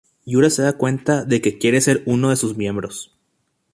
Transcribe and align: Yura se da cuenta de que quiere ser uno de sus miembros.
Yura 0.25 0.49
se 0.49 0.63
da 0.63 0.73
cuenta 0.77 1.25
de 1.25 1.41
que 1.41 1.59
quiere 1.59 1.79
ser 1.79 2.01
uno 2.07 2.31
de 2.31 2.35
sus 2.35 2.57
miembros. 2.57 3.13